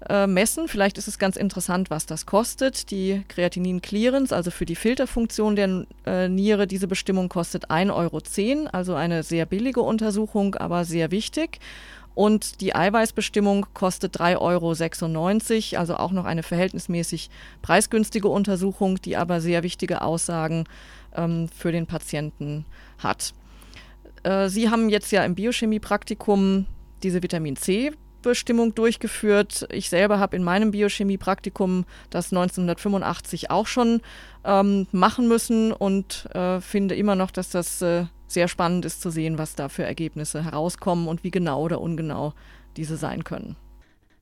äh, 0.08 0.26
messen. 0.26 0.68
Vielleicht 0.68 0.98
ist 0.98 1.08
es 1.08 1.18
ganz 1.18 1.36
interessant, 1.36 1.90
was 1.90 2.06
das 2.06 2.26
kostet. 2.26 2.90
Die 2.90 3.22
Kreatinin-Clearance, 3.28 4.34
also 4.34 4.50
für 4.50 4.66
die 4.66 4.76
Filterfunktion 4.76 5.56
der 5.56 5.86
äh, 6.04 6.28
Niere, 6.28 6.66
diese 6.66 6.86
Bestimmung 6.86 7.28
kostet 7.28 7.70
1,10 7.70 7.92
Euro, 7.92 8.68
also 8.72 8.94
eine 8.94 9.22
sehr 9.22 9.46
billige 9.46 9.80
Untersuchung, 9.80 10.54
aber 10.54 10.84
sehr 10.84 11.10
wichtig. 11.10 11.58
Und 12.16 12.62
die 12.62 12.74
Eiweißbestimmung 12.74 13.66
kostet 13.74 14.18
3,96 14.18 14.40
Euro, 15.74 15.78
also 15.78 15.96
auch 15.96 16.12
noch 16.12 16.24
eine 16.24 16.42
verhältnismäßig 16.42 17.28
preisgünstige 17.60 18.28
Untersuchung, 18.28 18.98
die 19.02 19.18
aber 19.18 19.42
sehr 19.42 19.62
wichtige 19.62 20.00
Aussagen 20.00 20.64
ähm, 21.14 21.50
für 21.54 21.72
den 21.72 21.86
Patienten 21.86 22.64
hat. 22.96 23.34
Äh, 24.22 24.48
Sie 24.48 24.70
haben 24.70 24.88
jetzt 24.88 25.12
ja 25.12 25.26
im 25.26 25.34
Biochemiepraktikum 25.34 26.64
diese 27.02 27.22
Vitamin 27.22 27.54
C 27.56 27.92
Bestimmung 28.22 28.74
durchgeführt. 28.74 29.68
Ich 29.70 29.90
selber 29.90 30.18
habe 30.18 30.36
in 30.36 30.42
meinem 30.42 30.70
Biochemie-Praktikum 30.70 31.84
das 32.08 32.32
1985 32.32 33.50
auch 33.50 33.66
schon 33.66 34.00
ähm, 34.42 34.86
machen 34.90 35.28
müssen 35.28 35.70
und 35.70 36.26
äh, 36.34 36.62
finde 36.62 36.96
immer 36.96 37.14
noch, 37.14 37.30
dass 37.30 37.50
das 37.50 37.82
äh, 37.82 38.06
sehr 38.26 38.48
spannend 38.48 38.84
ist 38.84 39.00
zu 39.00 39.10
sehen, 39.10 39.38
was 39.38 39.54
da 39.54 39.68
für 39.68 39.84
Ergebnisse 39.84 40.44
herauskommen 40.44 41.08
und 41.08 41.24
wie 41.24 41.30
genau 41.30 41.62
oder 41.62 41.80
ungenau 41.80 42.34
diese 42.76 42.96
sein 42.96 43.24
können. 43.24 43.56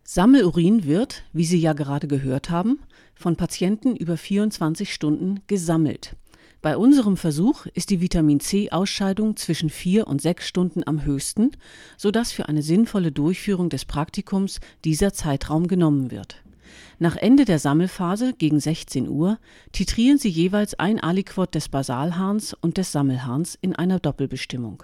Sammelurin 0.05 0.85
wird, 0.85 1.25
wie 1.33 1.47
Sie 1.47 1.59
ja 1.59 1.73
gerade 1.73 2.07
gehört 2.07 2.51
haben, 2.51 2.79
von 3.15 3.37
Patienten 3.37 3.97
über 3.97 4.17
24 4.19 4.93
Stunden 4.93 5.41
gesammelt. 5.47 6.17
Bei 6.61 6.77
unserem 6.77 7.17
Versuch 7.17 7.67
ist 7.75 7.91
die 7.91 8.01
Vitamin 8.01 8.41
C-Ausscheidung 8.41 9.37
zwischen 9.37 9.71
vier 9.71 10.07
und 10.07 10.21
sechs 10.23 10.47
Stunden 10.47 10.83
am 10.87 11.05
höchsten, 11.05 11.51
sodass 11.97 12.33
für 12.33 12.49
eine 12.49 12.63
sinnvolle 12.63 13.13
Durchführung 13.13 13.69
des 13.69 13.85
Praktikums 13.85 14.61
dieser 14.85 15.13
Zeitraum 15.13 15.69
genommen 15.69 16.11
wird. 16.11 16.44
Nach 16.99 17.16
Ende 17.16 17.45
der 17.45 17.59
Sammelphase 17.59 18.35
gegen 18.35 18.61
16 18.61 19.09
Uhr 19.09 19.38
titrieren 19.73 20.19
Sie 20.19 20.28
jeweils 20.28 20.78
ein 20.78 21.00
Aliquot 21.00 21.54
des 21.54 21.69
Basalharns 21.69 22.54
und 22.54 22.78
des 22.78 22.93
Sammelharns 22.93 23.59
in 23.61 23.75
einer 23.75 24.00
Doppelbestimmung. 24.00 24.83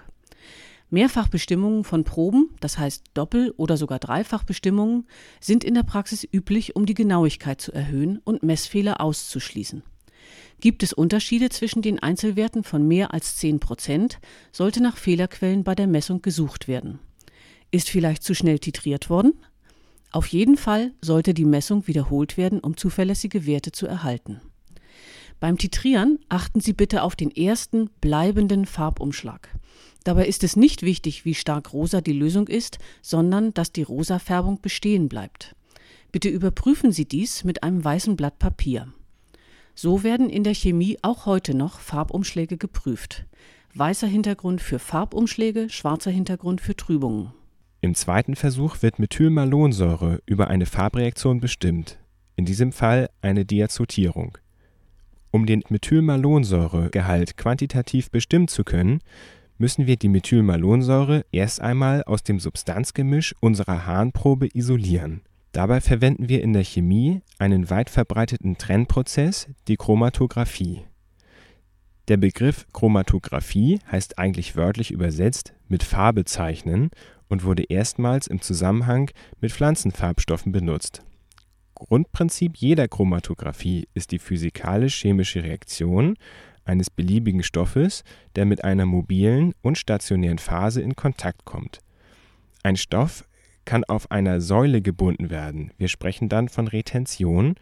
Mehrfachbestimmungen 0.91 1.85
von 1.85 2.03
Proben, 2.05 2.51
das 2.61 2.77
heißt 2.79 3.05
Doppel- 3.15 3.55
oder 3.57 3.77
sogar 3.77 4.01
Dreifachbestimmungen, 4.01 5.07
sind 5.41 5.63
in 5.63 5.75
der 5.75 5.85
Praxis 5.85 6.27
üblich, 6.31 6.75
um 6.75 6.85
die 6.85 6.95
Genauigkeit 6.95 7.61
zu 7.61 7.73
erhöhen 7.73 8.21
und 8.25 8.43
Messfehler 8.43 9.01
auszuschließen. 9.01 9.85
Gibt 10.61 10.83
es 10.83 10.93
Unterschiede 10.93 11.49
zwischen 11.49 11.81
den 11.81 12.01
Einzelwerten 12.01 12.65
von 12.65 12.87
mehr 12.87 13.15
als 13.15 13.37
10 13.37 13.61
Prozent, 13.61 14.19
sollte 14.53 14.83
nach 14.83 14.97
Fehlerquellen 14.97 15.65
bei 15.65 15.75
der 15.75 15.87
Messung 15.87 16.23
gesucht 16.23 16.69
werden. 16.69 16.99
Ist 17.71 17.89
vielleicht 17.89 18.25
zu 18.25 18.35
schnell 18.35 18.59
titriert 18.59 19.09
worden? 19.09 19.35
Auf 20.13 20.27
jeden 20.27 20.57
Fall 20.57 20.93
sollte 21.01 21.35
die 21.35 21.45
Messung 21.45 21.87
wiederholt 21.87 22.37
werden, 22.37 22.61
um 22.61 22.77
zuverlässige 22.77 23.47
Werte 23.47 23.73
zu 23.73 23.87
erhalten. 23.87 24.41
Beim 25.39 25.57
Titrieren 25.57 26.19
achten 26.29 26.61
Sie 26.61 26.73
bitte 26.73 27.03
auf 27.03 27.17
den 27.17 27.31
ersten 27.31 27.89
bleibenden 28.01 28.67
Farbumschlag. 28.67 29.49
Dabei 30.05 30.27
ist 30.27 30.45
es 30.45 30.57
nicht 30.57 30.83
wichtig, 30.83 31.25
wie 31.25 31.35
stark 31.35 31.73
rosa 31.73 32.01
die 32.01 32.13
Lösung 32.13 32.49
ist, 32.49 32.79
sondern 33.03 33.55
dass 33.55 33.73
die 33.73 33.83
rosa 33.83 34.19
Färbung 34.19 34.61
bestehen 34.61 35.09
bleibt. 35.09 35.55
Bitte 36.13 36.29
überprüfen 36.29 36.93
Sie 36.93 37.05
dies 37.05 37.45
mit 37.45 37.63
einem 37.63 37.85
weißen 37.85 38.17
Blatt 38.17 38.39
Papier. 38.39 38.93
So 39.75 40.03
werden 40.03 40.29
in 40.29 40.45
der 40.45 40.55
Chemie 40.55 40.99
auch 41.03 41.25
heute 41.25 41.55
noch 41.55 41.79
Farbumschläge 41.79 42.57
geprüft. 42.57 43.25
Weißer 43.75 44.09
Hintergrund 44.09 44.61
für 44.61 44.79
Farbumschläge, 44.79 45.71
schwarzer 45.71 46.11
Hintergrund 46.11 46.61
für 46.61 46.75
Trübungen. 46.75 47.33
Im 47.81 47.95
zweiten 47.95 48.37
Versuch 48.37 48.83
wird 48.83 48.99
Methylmalonsäure 48.99 50.21
über 50.27 50.49
eine 50.49 50.67
Farbreaktion 50.67 51.41
bestimmt, 51.41 51.99
in 52.37 52.45
diesem 52.45 52.73
Fall 52.73 53.11
eine 53.23 53.45
Diazotierung. 53.45 54.39
Um 55.31 55.47
den 55.47 55.63
Methylmalonsäuregehalt 55.69 57.37
quantitativ 57.37 58.11
bestimmen 58.11 58.49
zu 58.49 58.65
können, 58.65 59.01
müssen 59.59 59.87
wir 59.87 59.97
die 59.97 60.09
Methylmalonsäure 60.09 61.25
erst 61.33 61.61
einmal 61.61 62.03
aus 62.05 62.23
dem 62.23 62.41
Substanzgemisch 62.41 63.35
unserer 63.41 63.87
Harnprobe 63.87 64.49
isolieren 64.53 65.23
Dabei 65.53 65.81
verwenden 65.81 66.29
wir 66.29 66.43
in 66.43 66.53
der 66.53 66.63
Chemie 66.63 67.23
einen 67.39 67.71
weit 67.71 67.91
verbreiteten 67.91 68.57
Trennprozess, 68.57 69.49
die 69.67 69.77
Chromatographie. 69.77 70.85
Der 72.07 72.17
Begriff 72.17 72.67
Chromatographie 72.73 73.81
heißt 73.91 74.19
eigentlich 74.19 74.55
wörtlich 74.55 74.93
übersetzt 74.93 75.53
mit 75.69 75.83
Farbe 75.83 76.25
zeichnen 76.25 76.91
und 77.31 77.45
wurde 77.45 77.63
erstmals 77.63 78.27
im 78.27 78.43
Zusammenhang 78.43 79.11
mit 79.41 79.53
Pflanzenfarbstoffen 79.53 80.53
benutzt. 80.53 81.03
Grundprinzip 81.75 82.57
jeder 82.59 82.89
Chromatographie 82.89 83.89
ist 83.95 84.11
die 84.13 84.19
physikalisch-chemische 84.19 85.43
Reaktion 85.43 86.17
eines 86.67 86.91
beliebigen 86.91 87.43
Stoffes, 87.43 88.05
der 88.37 88.45
mit 88.45 88.65
einer 88.65 88.85
mobilen 88.85 89.55
und 89.63 89.79
stationären 89.79 90.39
Phase 90.39 90.83
in 90.83 90.95
Kontakt 90.95 91.47
kommt. 91.47 91.79
Ein 92.63 92.77
Stoff 92.77 93.25
kann 93.65 93.85
auf 93.85 94.11
einer 94.11 94.43
Säule 94.43 94.83
gebunden 94.83 95.31
werden, 95.31 95.73
wir 95.79 95.89
sprechen 95.89 96.29
dann 96.29 96.51
von 96.51 96.69
Retention, 96.69 97.55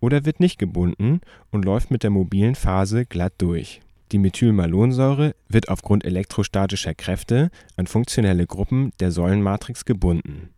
oder 0.00 0.24
wird 0.26 0.38
nicht 0.38 0.58
gebunden 0.58 1.22
und 1.50 1.64
läuft 1.64 1.90
mit 1.90 2.02
der 2.02 2.10
mobilen 2.10 2.54
Phase 2.54 3.06
glatt 3.06 3.32
durch. 3.38 3.80
Die 4.14 4.20
Methylmalonsäure 4.20 5.34
wird 5.48 5.68
aufgrund 5.68 6.04
elektrostatischer 6.04 6.94
Kräfte 6.94 7.50
an 7.76 7.88
funktionelle 7.88 8.46
Gruppen 8.46 8.92
der 9.00 9.10
Säulenmatrix 9.10 9.84
gebunden. 9.84 10.50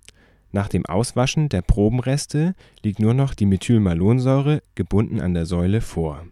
Nach 0.52 0.68
dem 0.68 0.84
Auswaschen 0.84 1.48
der 1.48 1.62
Probenreste 1.62 2.54
liegt 2.82 3.00
nur 3.00 3.14
noch 3.14 3.32
die 3.32 3.46
Methylmalonsäure 3.46 4.62
gebunden 4.74 5.22
an 5.22 5.32
der 5.32 5.46
Säule 5.46 5.80
vor. 5.80 6.26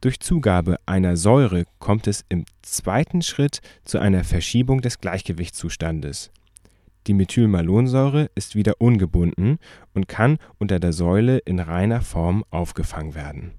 Durch 0.00 0.20
Zugabe 0.20 0.76
einer 0.86 1.16
Säure 1.16 1.64
kommt 1.80 2.06
es 2.06 2.24
im 2.28 2.44
zweiten 2.62 3.22
Schritt 3.22 3.60
zu 3.84 3.98
einer 3.98 4.22
Verschiebung 4.22 4.80
des 4.80 5.00
Gleichgewichtszustandes 5.00 6.30
die 7.08 7.14
Methylmalonsäure 7.14 8.30
ist 8.34 8.54
wieder 8.54 8.74
ungebunden 8.80 9.58
und 9.94 10.08
kann 10.08 10.36
unter 10.58 10.78
der 10.78 10.92
Säule 10.92 11.38
in 11.38 11.58
reiner 11.58 12.02
Form 12.02 12.44
aufgefangen 12.50 13.14
werden. 13.14 13.52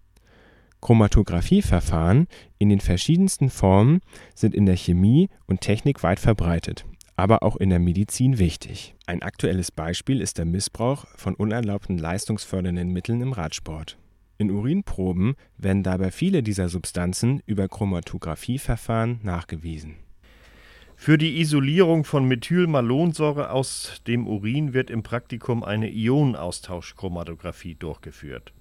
Chromatographieverfahren 0.82 2.28
in 2.58 2.70
den 2.70 2.80
verschiedensten 2.80 3.50
Formen 3.50 4.02
sind 4.36 4.56
in 4.56 4.66
der 4.66 4.78
Chemie 4.78 5.30
und 5.46 5.62
Technik 5.62 6.04
weit 6.04 6.20
verbreitet, 6.20 6.86
aber 7.16 7.44
auch 7.44 7.58
in 7.58 7.70
der 7.70 7.80
Medizin 7.80 8.40
wichtig. 8.40 8.96
Ein 9.06 9.22
aktuelles 9.22 9.72
Beispiel 9.72 10.22
ist 10.22 10.38
der 10.38 10.46
Missbrauch 10.46 11.06
von 11.16 11.36
unerlaubten 11.36 11.98
leistungsfördernden 11.98 12.92
Mitteln 12.92 13.22
im 13.22 13.34
Radsport. 13.34 13.98
In 14.38 14.52
Urinproben 14.52 15.36
werden 15.58 15.84
dabei 15.84 16.12
viele 16.12 16.44
dieser 16.44 16.70
Substanzen 16.70 17.42
über 17.46 17.68
Chromatographieverfahren 17.68 19.20
nachgewiesen 19.24 19.96
für 21.02 21.18
die 21.18 21.40
Isolierung 21.40 22.04
von 22.04 22.26
Methylmalonsäure 22.26 23.52
aus 23.52 24.02
dem 24.06 24.28
Urin 24.28 24.74
wird 24.74 24.90
im 24.90 25.02
Praktikum 25.02 25.64
eine 25.64 25.90
Ionenaustauschchromatographie 25.90 27.76
durchgeführt. 27.76 28.52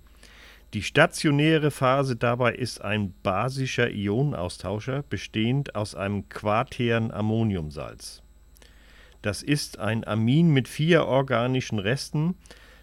Die 0.75 0.83
stationäre 0.83 1.71
Phase 1.71 2.17
dabei 2.17 2.55
ist 2.55 2.83
ein 2.83 3.15
basischer 3.23 3.91
Ionenaustauscher, 3.91 5.03
bestehend 5.09 5.75
aus 5.75 5.95
einem 5.95 6.29
quateren 6.29 7.11
Ammoniumsalz. 7.11 8.23
Das 9.23 9.43
ist 9.43 9.79
ein 9.79 10.07
Amin 10.07 10.53
mit 10.53 10.69
vier 10.69 11.07
organischen 11.07 11.79
Resten, 11.79 12.35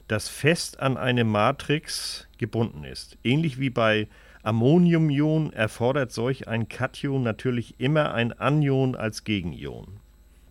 das 0.07 0.29
fest 0.29 0.79
an 0.79 0.97
eine 0.97 1.23
Matrix 1.23 2.27
gebunden 2.39 2.83
ist. 2.83 3.19
Ähnlich 3.23 3.59
wie 3.59 3.69
bei 3.69 4.07
Ammoniumion 4.41 5.53
erfordert 5.53 6.11
solch 6.11 6.47
ein 6.47 6.67
Kation 6.67 7.21
natürlich 7.21 7.79
immer 7.79 8.15
ein 8.15 8.33
Anion 8.33 8.95
als 8.95 9.23
Gegenion. 9.23 9.99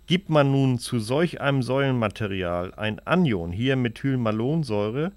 Gibt 0.06 0.30
man 0.30 0.52
nun 0.52 0.78
zu 0.78 1.00
solch 1.00 1.40
einem 1.40 1.62
Säulenmaterial 1.62 2.74
ein 2.74 3.04
Anion, 3.06 3.50
hier 3.52 3.74
Methylmalonsäure, 3.74 5.12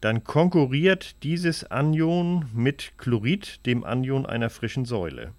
dann 0.00 0.24
konkurriert 0.24 1.22
dieses 1.22 1.64
Anion 1.64 2.46
mit 2.54 2.92
Chlorid, 2.98 3.64
dem 3.66 3.84
Anion 3.84 4.26
einer 4.26 4.50
frischen 4.50 4.84
Säule. 4.84 5.32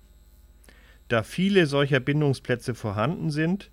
Da 1.07 1.23
viele 1.23 1.65
solcher 1.65 1.99
Bindungsplätze 1.99 2.75
vorhanden 2.75 3.31
sind, 3.31 3.69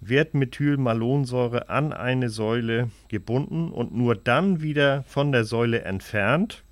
wird 0.00 0.34
Methylmalonsäure 0.34 1.68
an 1.70 1.92
eine 1.92 2.28
Säule 2.28 2.90
gebunden 3.08 3.70
und 3.70 3.94
nur 3.94 4.16
dann 4.16 4.60
wieder 4.60 5.02
von 5.04 5.32
der 5.32 5.44
Säule 5.44 5.82
entfernt, 5.82 6.62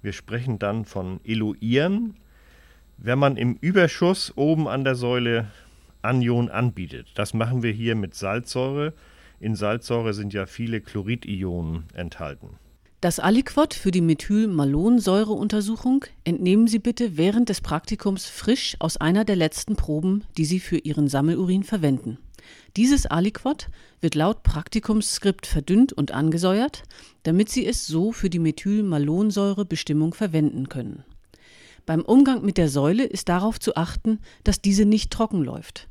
wir 0.00 0.12
sprechen 0.12 0.58
dann 0.58 0.84
von 0.84 1.20
Eloieren, 1.24 2.14
wenn 2.98 3.18
man 3.18 3.36
im 3.36 3.56
Überschuss 3.60 4.32
oben 4.36 4.68
an 4.68 4.84
der 4.84 4.94
Säule 4.94 5.50
Anion 6.02 6.48
anbietet. 6.48 7.08
Das 7.16 7.34
machen 7.34 7.62
wir 7.62 7.72
hier 7.72 7.96
mit 7.96 8.14
Salzsäure. 8.14 8.92
In 9.40 9.56
Salzsäure 9.56 10.14
sind 10.14 10.32
ja 10.32 10.46
viele 10.46 10.80
Chloridionen 10.80 11.84
enthalten. 11.94 12.50
Das 13.00 13.20
Aliquot 13.20 13.74
für 13.74 13.92
die 13.92 14.00
Methylmalonsäureuntersuchung 14.00 16.04
entnehmen 16.24 16.66
Sie 16.66 16.80
bitte 16.80 17.16
während 17.16 17.48
des 17.48 17.60
Praktikums 17.60 18.26
frisch 18.26 18.74
aus 18.80 18.96
einer 18.96 19.24
der 19.24 19.36
letzten 19.36 19.76
Proben, 19.76 20.24
die 20.36 20.44
Sie 20.44 20.58
für 20.58 20.78
Ihren 20.78 21.06
Sammelurin 21.06 21.62
verwenden. 21.62 22.18
Dieses 22.76 23.06
Aliquot 23.06 23.68
wird 24.00 24.16
laut 24.16 24.42
Praktikumsskript 24.42 25.46
verdünnt 25.46 25.92
und 25.92 26.10
angesäuert, 26.10 26.82
damit 27.22 27.50
Sie 27.50 27.64
es 27.64 27.86
so 27.86 28.10
für 28.10 28.30
die 28.30 28.40
Methylmalonsäurebestimmung 28.40 30.12
verwenden 30.12 30.68
können. 30.68 31.04
Beim 31.86 32.02
Umgang 32.02 32.44
mit 32.44 32.58
der 32.58 32.68
Säule 32.68 33.04
ist 33.04 33.28
darauf 33.28 33.60
zu 33.60 33.76
achten, 33.76 34.18
dass 34.42 34.60
diese 34.60 34.86
nicht 34.86 35.12
trocken 35.12 35.44
läuft. 35.44 35.86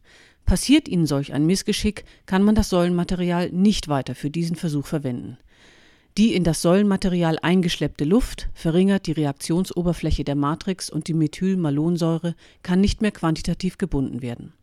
Passiert 0.45 0.89
Ihnen 0.89 1.05
solch 1.05 1.31
ein 1.31 1.45
Missgeschick, 1.45 2.03
kann 2.25 2.43
man 2.43 2.55
das 2.55 2.67
Säulenmaterial 2.67 3.49
nicht 3.51 3.87
weiter 3.87 4.13
für 4.13 4.29
diesen 4.29 4.57
Versuch 4.57 4.87
verwenden. 4.87 5.37
Die 6.17 6.33
in 6.33 6.43
das 6.43 6.63
Säulenmaterial 6.63 7.37
eingeschleppte 7.43 8.03
Luft 8.03 8.49
verringert 8.55 9.05
die 9.05 9.11
Reaktionsoberfläche 9.11 10.23
der 10.23 10.33
Matrix 10.33 10.89
und 10.89 11.07
die 11.07 11.13
Methylmalonsäure 11.13 12.35
kann 12.63 12.81
nicht 12.81 13.03
mehr 13.03 13.11
quantitativ 13.11 13.77
gebunden 13.77 14.23
werden. 14.23 14.53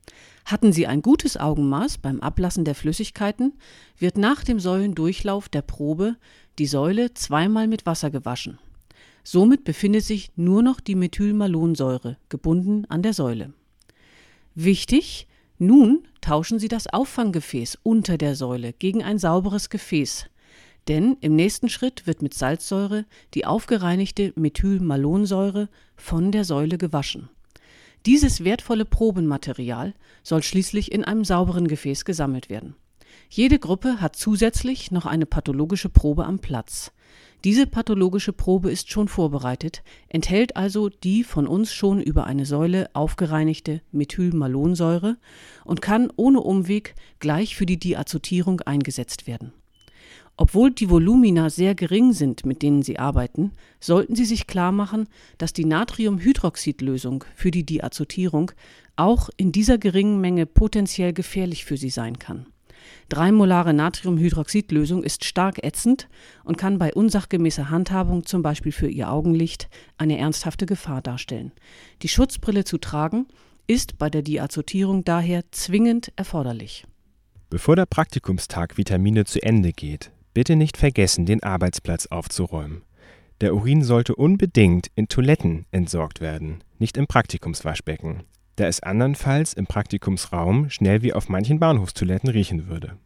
Hatten 0.45 0.73
Sie 0.73 0.89
ein 0.89 1.01
gutes 1.01 1.37
Augenmaß 1.37 1.99
beim 1.99 2.19
Ablassen 2.19 2.65
der 2.65 2.75
Flüssigkeiten, 2.75 3.53
wird 3.97 4.19
nach 4.19 4.43
dem 4.43 4.59
Säulendurchlauf 4.59 5.49
der 5.49 5.63
Probe 5.63 6.17
die 6.59 6.67
Säule 6.67 7.15
zweimal 7.15 7.69
mit 7.69 7.87
Wasser 7.87 8.11
gewaschen. 8.11 8.59
Somit 9.23 9.63
befindet 9.63 10.03
sich 10.03 10.33
nur 10.35 10.61
noch 10.61 10.81
die 10.81 10.97
Methylmalonsäure 10.97 12.17
gebunden 12.31 12.85
an 12.89 13.03
der 13.03 13.15
Säule. 13.15 13.53
Wichtig, 14.57 15.29
nun 15.59 16.09
tauschen 16.21 16.59
Sie 16.59 16.69
das 16.69 16.89
Auffanggefäß 16.89 17.79
unter 17.85 18.19
der 18.19 18.35
Säule 18.35 18.73
gegen 18.73 19.05
ein 19.05 19.21
sauberes 19.21 19.71
Gefäß 19.71 20.27
denn 20.89 21.17
im 21.21 21.35
nächsten 21.35 21.69
Schritt 21.69 22.07
wird 22.07 22.23
mit 22.23 22.35
Salzsäure 22.35 23.07
die 23.35 23.47
aufgereinigte 23.47 24.33
Methylmalonsäure 24.37 25.69
von 25.97 26.33
der 26.33 26.45
Säule 26.45 26.79
gewaschen. 26.79 27.29
Dieses 28.07 28.45
wertvolle 28.45 28.85
Probenmaterial 28.85 29.95
soll 30.23 30.43
schließlich 30.43 30.93
in 30.93 31.05
einem 31.05 31.25
sauberen 31.25 31.69
Gefäß 31.69 32.05
gesammelt 32.05 32.51
werden. 32.51 32.77
Jede 33.31 33.59
Gruppe 33.59 34.01
hat 34.01 34.17
zusätzlich 34.17 34.91
noch 34.91 35.07
eine 35.07 35.25
pathologische 35.25 35.89
Probe 35.89 36.27
am 36.27 36.39
Platz. 36.39 36.93
Diese 37.45 37.67
pathologische 37.67 38.33
Probe 38.33 38.71
ist 38.71 38.91
schon 38.91 39.09
vorbereitet, 39.09 39.83
enthält 40.09 40.57
also 40.57 40.89
die 40.89 41.25
von 41.25 41.47
uns 41.47 41.73
schon 41.73 42.01
über 42.03 42.25
eine 42.25 42.45
Säule 42.45 42.91
aufgereinigte 42.93 43.81
Methylmalonsäure 43.93 45.17
und 45.65 45.81
kann 45.81 46.13
ohne 46.17 46.41
Umweg 46.41 46.95
gleich 47.21 47.57
für 47.57 47.67
die 47.67 47.79
Diazotierung 47.79 48.61
eingesetzt 48.61 49.27
werden 49.27 49.53
obwohl 50.37 50.73
die 50.73 50.91
Volumina 50.91 51.49
sehr 51.49 51.75
gering 51.75 52.13
sind, 52.13 52.45
mit 52.45 52.63
denen 52.63 52.83
Sie 52.83 52.99
arbeiten, 52.99 53.53
sollten 53.79 54.17
Sie 54.17 54.25
sich 54.25 54.47
klarmachen, 54.47 55.09
dass 55.39 55.53
die 55.53 55.65
Natriumhydroxidlösung 55.65 57.25
für 57.37 57.51
die 57.51 57.65
Diazotierung 57.65 58.51
auch 58.97 59.31
in 59.37 59.53
dieser 59.53 59.79
geringen 59.79 60.21
Menge 60.21 60.47
potenziell 60.47 61.13
gefährlich 61.13 61.65
für 61.65 61.77
Sie 61.77 61.91
sein 61.91 62.19
kann. 62.19 62.47
Dreimolare 63.09 63.73
Natriumhydroxidlösung 63.75 65.05
ist 65.05 65.25
stark 65.25 65.63
ätzend 65.63 66.09
und 66.43 66.59
kann 66.59 66.79
bei 66.79 66.93
unsachgemäßer 66.93 67.71
Handhabung, 67.71 68.27
zum 68.27 68.43
Beispiel 68.43 68.73
für 68.73 68.89
Ihr 68.89 69.11
Augenlicht, 69.11 69.69
eine 69.99 70.19
ernsthafte 70.19 70.67
Gefahr 70.67 71.01
darstellen. 71.01 71.53
Die 72.03 72.09
Schutzbrille 72.09 72.65
zu 72.65 72.79
tragen 72.79 73.27
ist 73.67 73.99
bei 73.99 74.11
der 74.11 74.23
Diazotierung 74.23 75.05
daher 75.05 75.43
zwingend 75.51 76.13
erforderlich. 76.17 76.85
Bevor 77.51 77.77
der 77.77 77.87
Praktikumstag 77.87 78.77
Vitamine 78.77 79.25
zu 79.25 79.43
Ende 79.43 79.73
geht, 79.73 80.11
Bitte 80.35 80.57
nicht 80.57 80.77
vergessen, 80.77 81.27
den 81.27 81.45
Arbeitsplatz 81.45 82.07
aufzuräumen. 82.07 82.83
Der 83.41 83.55
Urin 83.55 83.85
sollte 83.85 84.17
unbedingt 84.17 84.89
in 84.97 85.07
Toiletten 85.07 85.65
entsorgt 85.71 86.21
werden, 86.21 86.65
nicht 86.81 86.97
im 86.97 87.07
Praktikumswaschbecken, 87.07 88.25
da 88.57 88.67
es 88.67 88.83
andernfalls 88.83 89.53
im 89.55 89.67
Praktikumsraum 89.67 90.71
schnell 90.71 91.03
wie 91.03 91.13
auf 91.13 91.29
manchen 91.29 91.61
Bahnhofstoiletten 91.61 92.31
riechen 92.31 92.67
würde. 92.69 92.99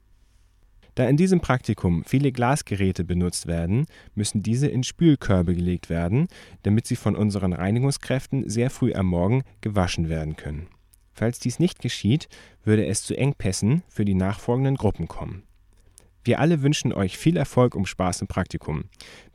Da 0.95 1.07
in 1.07 1.19
diesem 1.19 1.41
Praktikum 1.41 2.03
viele 2.05 2.33
Glasgeräte 2.33 3.05
benutzt 3.05 3.47
werden, 3.47 3.87
müssen 4.15 4.43
diese 4.43 4.67
in 4.67 4.83
Spülkörbe 4.83 5.55
gelegt 5.55 5.91
werden, 5.91 6.29
damit 6.63 6.87
sie 6.87 6.97
von 6.97 7.15
unseren 7.15 7.53
Reinigungskräften 7.53 8.49
sehr 8.49 8.71
früh 8.71 8.95
am 8.95 9.07
Morgen 9.07 9.45
gewaschen 9.61 10.09
werden 10.09 10.37
können. 10.37 10.69
Falls 11.13 11.39
dies 11.39 11.59
nicht 11.59 11.81
geschieht, 11.81 12.29
würde 12.65 12.87
es 12.87 13.03
zu 13.03 13.17
Engpässen 13.17 13.83
für 13.89 14.05
die 14.05 14.15
nachfolgenden 14.15 14.77
Gruppen 14.77 15.09
kommen. 15.09 15.43
Wir 16.25 16.41
alle 16.41 16.63
wünschen 16.63 16.93
euch 16.93 17.17
viel 17.17 17.37
Erfolg 17.37 17.75
und 17.75 17.87
Spaß 17.87 18.21
im 18.23 18.27
Praktikum. 18.27 18.85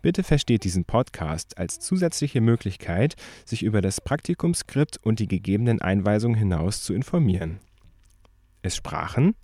Bitte 0.01 0.23
versteht 0.23 0.63
diesen 0.63 0.85
Podcast 0.85 1.57
als 1.57 1.79
zusätzliche 1.79 2.41
Möglichkeit, 2.41 3.15
sich 3.45 3.63
über 3.63 3.81
das 3.81 4.01
Praktikumsskript 4.01 4.97
und 5.03 5.19
die 5.19 5.27
gegebenen 5.27 5.81
Einweisungen 5.81 6.37
hinaus 6.37 6.83
zu 6.83 6.93
informieren. 6.93 7.59
Es 8.61 8.75
sprachen 8.75 9.35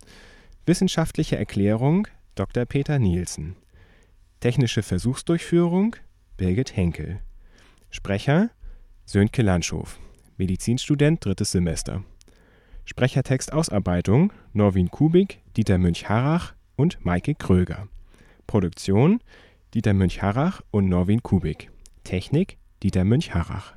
Wissenschaftliche 0.66 1.36
Erklärung 1.36 2.06
Dr. 2.34 2.64
Peter 2.64 2.98
Nielsen. 2.98 3.56
Technische 4.40 4.82
Versuchsdurchführung 4.82 5.96
Birgit 6.36 6.76
Henkel. 6.76 7.20
Sprecher 7.90 8.50
Sönke 9.04 9.42
Landschow. 9.42 9.98
Medizinstudent 10.36 11.24
drittes 11.24 11.50
Semester. 11.50 12.04
Sprechertextausarbeitung 12.84 14.32
Norwin 14.52 14.90
Kubik, 14.90 15.40
Dieter 15.56 15.78
Münch-Harrach, 15.78 16.54
und 16.80 17.04
Maike 17.04 17.34
Kröger. 17.34 17.88
Produktion 18.46 19.20
Dieter 19.74 19.92
Münch-Harrach 19.92 20.62
und 20.70 20.88
Norwin 20.88 21.22
Kubik. 21.22 21.70
Technik 22.04 22.56
Dieter 22.82 23.04
Münch-Harrach 23.04 23.74